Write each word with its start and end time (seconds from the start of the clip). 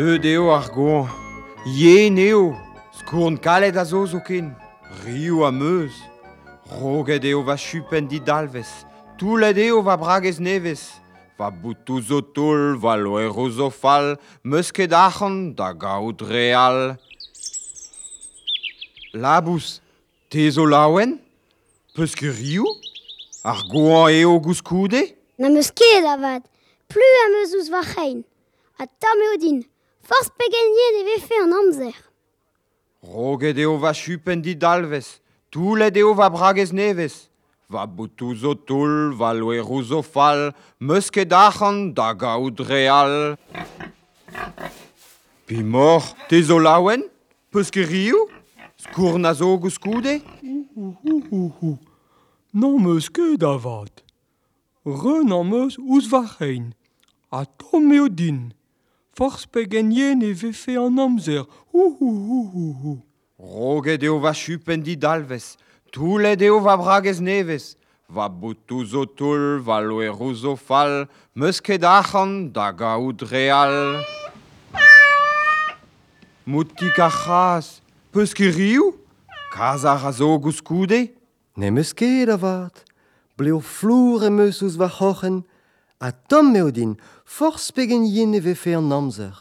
Eud 0.00 0.24
eo 0.24 0.46
ar 0.48 0.70
goan, 0.72 1.10
yen 1.76 2.16
eo, 2.16 2.54
skourn 3.02 3.34
kalet 3.44 3.76
a 3.76 3.82
zo 3.84 4.06
zo 4.08 4.16
ken, 4.24 4.46
rio 5.02 5.42
a 5.44 5.50
meuz, 5.52 5.92
roget 6.80 7.26
eo 7.28 7.42
va 7.44 7.56
chupen 7.60 8.06
di 8.08 8.16
dalvez, 8.24 8.70
toulet 9.20 9.58
eo 9.60 9.82
va 9.84 9.98
bragez 10.00 10.38
nevez, 10.40 10.86
va 11.36 11.50
boutou 11.52 12.00
zo 12.00 12.22
toul, 12.22 12.78
va 12.80 12.94
loero 12.96 13.44
zo 13.52 13.68
fal, 13.68 14.14
meus 14.42 14.70
ket 14.72 14.94
achan 14.96 15.50
da 15.58 15.74
gaout 15.82 16.24
real. 16.30 16.96
Labous, 19.12 19.82
te 20.32 20.46
zo 20.48 20.64
laouen? 20.64 21.18
Peus 21.92 22.14
ket 22.16 22.32
rio? 22.38 22.64
Ar 23.44 23.60
goan 23.68 24.14
eo 24.14 24.38
gouskoude? 24.40 25.02
Na 25.36 25.52
meus 25.52 25.68
ket 25.68 26.08
avat, 26.08 26.48
plu 26.88 27.12
a 27.26 27.28
meus 27.34 27.52
ouz 27.58 27.68
va 27.74 27.84
c'hein, 27.90 28.24
a 28.80 28.88
tam 28.88 29.26
eo 29.28 29.36
din. 29.44 29.60
Forst 30.02 30.32
pegenien 30.36 31.00
e 31.00 31.04
vefe 31.08 31.36
an 31.42 31.52
amzer. 31.52 31.96
Roget 33.02 33.58
eo 33.58 33.78
va 33.78 33.92
chupen 33.94 34.42
di 34.44 34.54
dalvez, 34.54 35.20
toulet 35.50 35.96
eo 35.96 36.14
va 36.14 36.28
bragez 36.30 36.72
nevez. 36.72 37.30
Va 37.70 37.86
boutou 37.86 38.34
zo 38.34 38.54
toul, 38.54 39.14
va 39.14 39.32
loe 39.32 39.62
zo 39.86 40.02
fal, 40.02 40.52
meus 40.80 41.10
ket 41.10 41.32
achan 41.32 41.94
da 41.94 42.12
gaout 42.14 42.60
real. 42.66 43.36
Pi 45.46 45.62
mor, 45.62 46.02
te 46.28 46.42
zo 46.42 46.58
laouen, 46.58 47.04
peus 47.50 47.70
ket 47.70 47.88
riou, 47.88 48.28
skour 48.76 49.18
na 49.18 49.32
zo 49.34 49.56
gouskoude? 49.56 50.20
Non 52.52 52.82
meus 52.82 53.08
ket 53.08 53.42
avat, 53.42 54.02
ren 54.84 55.32
an 55.32 55.46
meus 55.46 55.78
ouz 55.78 56.10
va 56.10 56.26
a 57.30 57.44
tom 57.44 57.92
eo 57.92 58.08
din. 58.08 58.50
Forz 59.16 59.44
pe 59.46 59.64
genyen 59.64 60.22
e 60.22 60.32
vefe 60.32 60.76
an 60.78 60.98
amzer. 60.98 61.46
Ouh, 61.72 61.96
ouh, 62.00 62.54
ouh, 62.54 62.86
ouh. 62.86 62.98
Roget 63.40 64.02
eo 64.04 64.18
va 64.20 64.34
chupen 64.34 64.82
di 64.84 64.96
dalvez, 64.96 65.56
toulet 65.92 66.42
eo 66.42 66.60
va 66.60 66.76
bragez 66.76 67.20
nevez. 67.20 67.74
Va 68.08 68.28
boutou 68.28 68.84
zo 68.84 69.06
toul, 69.06 69.60
va 69.64 69.80
loerou 69.80 70.34
zo 70.34 70.56
fal, 70.56 71.08
meus 71.34 71.60
ket 71.60 71.84
achan 71.84 72.50
da 72.52 72.70
gaout 72.70 73.22
real. 73.30 74.04
Moutik 76.44 76.98
a 76.98 77.08
chas, 77.08 77.80
peus 78.12 78.34
ket 78.34 78.52
riou? 78.54 78.98
Kazar 79.54 80.04
a 80.04 80.12
zo 80.12 80.36
gouskoude? 80.38 81.14
Ne 81.56 81.70
meus 81.70 81.94
ket 81.94 82.28
avat, 82.28 82.84
bleo 83.38 83.60
flour 83.60 84.26
e 84.26 84.30
meus 84.30 84.60
ouz 84.60 84.76
va 84.76 84.90
c'hochen, 84.90 85.44
a 86.00 86.10
tom 86.12 86.52
me 86.52 86.70
din, 86.72 86.96
forz 87.24 87.70
pegen 87.70 88.04
yen 88.06 88.34
e 88.34 88.40
vefe 88.40 88.74
an 88.74 88.92
amzer. 88.92 89.36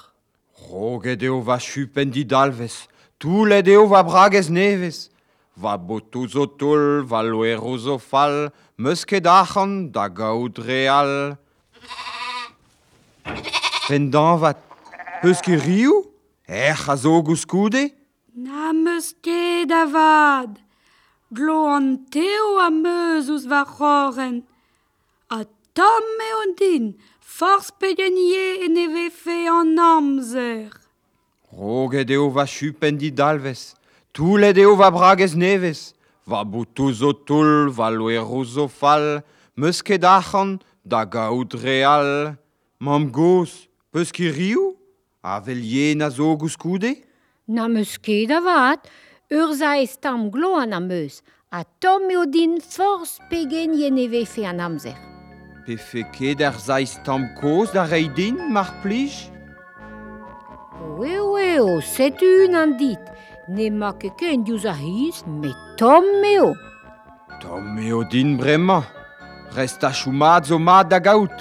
Roget 0.69 1.23
eo 1.23 1.39
va 1.41 1.57
chupen 1.57 2.11
di 2.11 2.23
dalvez, 2.25 2.87
toulet 3.17 3.67
eo 3.67 3.87
va 3.87 4.03
bragez 4.03 4.49
nevez. 4.49 5.09
Va 5.55 5.77
botou 5.77 6.27
zo 6.27 6.45
tol, 6.45 7.03
va 7.03 7.21
loero 7.23 7.77
zo 7.77 7.97
fal, 7.97 8.51
meus 8.77 9.05
ket 9.05 9.25
achan 9.27 9.91
da 9.91 10.07
gaout 10.07 10.59
real. 10.59 11.37
Pendan 13.87 14.37
vat, 14.39 14.59
Peus 15.21 15.41
ket 15.43 15.59
riou? 15.65 16.05
Er 16.47 16.79
a 16.87 16.95
zo 16.95 17.21
gouskoude? 17.21 17.91
Na 18.35 18.71
meus 18.71 19.11
ket 19.21 19.71
avad. 19.71 20.55
Glo 21.31 21.67
an 21.75 22.05
teo 22.09 22.57
a 22.63 22.69
meus 22.71 23.27
ouz 23.27 23.43
va 23.51 23.65
c'horen. 23.67 24.43
A 25.29 25.43
Tom 25.79 26.07
eo 26.19 26.39
din, 26.59 26.87
forz 27.23 27.69
pedienie 27.71 28.65
en 28.65 28.75
e 28.75 28.87
vefe 28.91 29.47
an 29.47 29.77
amzer. 29.79 30.73
Roget 31.55 32.09
eo 32.11 32.25
va 32.35 32.43
chupen 32.43 32.97
di 32.99 33.07
dalvez, 33.15 33.77
toulet 34.11 34.57
eo 34.59 34.73
va 34.75 34.89
bragez 34.91 35.37
nevez, 35.39 35.93
va 36.27 36.43
boutou 36.43 36.91
zo 36.91 37.13
toul, 37.13 37.71
va 37.71 37.87
loerou 37.95 38.43
zo 38.43 38.65
fal, 38.67 39.23
meus 39.55 39.79
ket 39.79 40.03
achan 40.03 40.57
da 40.83 41.05
gaout 41.05 41.55
real. 41.63 42.35
Mam 42.83 43.07
gos, 43.07 43.69
peus 43.95 44.11
ki 44.11 44.27
riou, 44.35 44.73
a 45.23 45.39
velie 45.39 45.93
na 45.95 46.09
zo 46.11 46.35
gouskoude? 46.35 46.97
Na 47.47 47.69
meus 47.71 47.95
ket 47.95 48.33
avat, 48.35 48.83
ur 49.31 49.55
za 49.55 49.77
ez 49.79 49.95
tam 49.95 50.27
glo 50.27 50.57
an 50.59 50.75
a 50.75 50.83
meus, 50.83 51.21
a 51.55 51.63
tom 51.79 52.11
eo 52.11 52.25
din 52.27 52.59
forz 52.59 53.15
pegen 53.31 53.79
yen 53.79 53.95
e 53.95 54.09
vefe 54.11 54.43
an 54.43 54.59
amzer. 54.67 55.08
Pefe 55.69 56.01
ket 56.15 56.39
ar 56.41 56.55
zaiz 56.57 56.95
tamkoz 57.05 57.69
da 57.75 57.83
rei 57.85 58.07
din, 58.17 58.37
mar 58.53 58.69
plij 58.81 59.29
Oui, 60.97 61.13
oui, 61.33 61.59
o, 61.59 61.77
un 61.77 62.55
an 62.55 62.71
dit. 62.79 63.03
Ne 63.47 63.69
ma 63.69 63.91
ket 63.93 64.15
ken 64.17 64.41
diouz 64.43 64.65
a 64.65 64.73
hiz, 64.73 65.21
met 65.27 65.53
tom 65.77 66.05
eo. 66.25 66.55
Tom 67.41 67.77
eo 67.77 68.01
din 68.03 68.35
bremañ. 68.39 68.81
Resta 69.55 69.91
choumat 69.93 70.47
zo 70.47 70.57
mat 70.57 70.89
da 70.89 70.99
gaout. 70.99 71.37